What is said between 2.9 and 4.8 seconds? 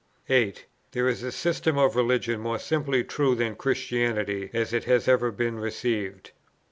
true than Christianity as